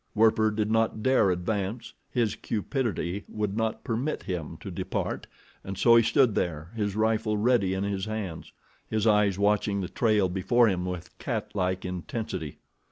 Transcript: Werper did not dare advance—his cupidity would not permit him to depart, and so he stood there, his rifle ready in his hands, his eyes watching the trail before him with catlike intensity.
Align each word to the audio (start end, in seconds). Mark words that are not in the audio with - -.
Werper 0.15 0.49
did 0.49 0.71
not 0.71 1.03
dare 1.03 1.29
advance—his 1.29 2.33
cupidity 2.37 3.23
would 3.29 3.55
not 3.55 3.83
permit 3.83 4.23
him 4.23 4.57
to 4.59 4.71
depart, 4.71 5.27
and 5.63 5.77
so 5.77 5.95
he 5.95 6.01
stood 6.01 6.33
there, 6.33 6.71
his 6.75 6.95
rifle 6.95 7.37
ready 7.37 7.75
in 7.75 7.83
his 7.83 8.05
hands, 8.05 8.51
his 8.89 9.05
eyes 9.05 9.37
watching 9.37 9.79
the 9.81 9.87
trail 9.89 10.27
before 10.27 10.67
him 10.67 10.85
with 10.87 11.15
catlike 11.19 11.85
intensity. 11.85 12.57